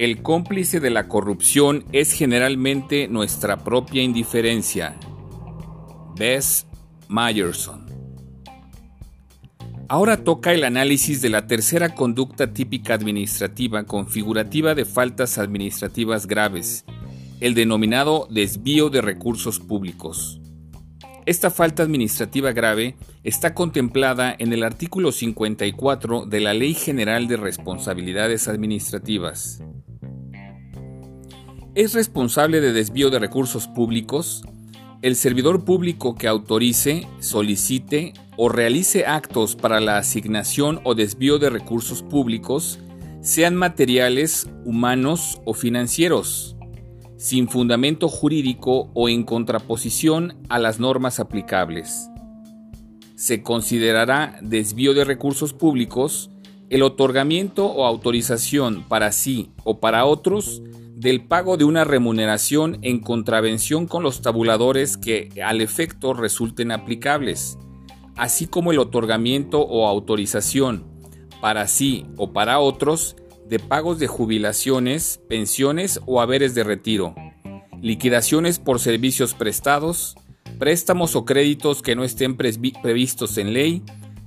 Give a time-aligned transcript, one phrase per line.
[0.00, 4.96] El cómplice de la corrupción es generalmente nuestra propia indiferencia.
[6.16, 6.66] Bess
[7.06, 7.84] Myerson.
[9.90, 16.86] Ahora toca el análisis de la tercera conducta típica administrativa configurativa de faltas administrativas graves,
[17.40, 20.40] el denominado desvío de recursos públicos.
[21.26, 27.36] Esta falta administrativa grave está contemplada en el artículo 54 de la Ley General de
[27.36, 29.62] Responsabilidades Administrativas.
[31.76, 34.42] Es responsable de desvío de recursos públicos
[35.02, 41.48] el servidor público que autorice, solicite o realice actos para la asignación o desvío de
[41.48, 42.80] recursos públicos,
[43.22, 46.56] sean materiales, humanos o financieros,
[47.16, 52.10] sin fundamento jurídico o en contraposición a las normas aplicables.
[53.14, 56.30] Se considerará desvío de recursos públicos
[56.68, 60.62] el otorgamiento o autorización para sí o para otros
[61.00, 67.58] del pago de una remuneración en contravención con los tabuladores que al efecto resulten aplicables,
[68.16, 70.84] así como el otorgamiento o autorización
[71.40, 73.16] para sí o para otros
[73.48, 77.14] de pagos de jubilaciones, pensiones o haberes de retiro,
[77.80, 80.16] liquidaciones por servicios prestados,
[80.58, 83.82] préstamos o créditos que no estén previstos en ley,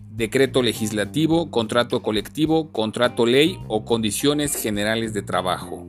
[0.10, 5.86] decreto legislativo, contrato colectivo, contrato ley o condiciones generales de trabajo.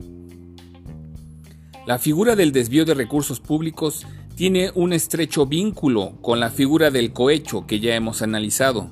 [1.85, 7.13] La figura del desvío de recursos públicos tiene un estrecho vínculo con la figura del
[7.13, 8.89] cohecho que ya hemos analizado,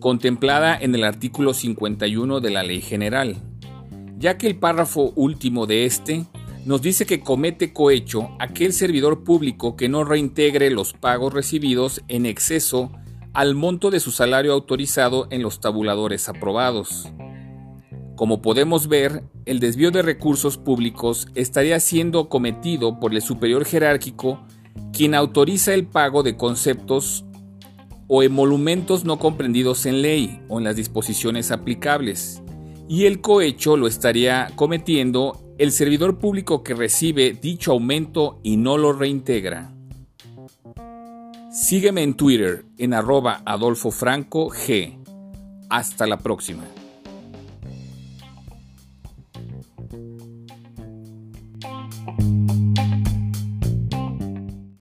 [0.00, 3.36] contemplada en el artículo 51 de la Ley General,
[4.16, 6.24] ya que el párrafo último de este
[6.64, 12.24] nos dice que comete cohecho aquel servidor público que no reintegre los pagos recibidos en
[12.24, 12.92] exceso
[13.34, 17.12] al monto de su salario autorizado en los tabuladores aprobados.
[18.22, 24.46] Como podemos ver, el desvío de recursos públicos estaría siendo cometido por el superior jerárquico
[24.92, 27.24] quien autoriza el pago de conceptos
[28.06, 32.44] o emolumentos no comprendidos en ley o en las disposiciones aplicables,
[32.88, 38.78] y el cohecho lo estaría cometiendo el servidor público que recibe dicho aumento y no
[38.78, 39.74] lo reintegra.
[41.50, 44.96] Sígueme en Twitter en arroba Adolfo Franco G.
[45.68, 46.62] Hasta la próxima.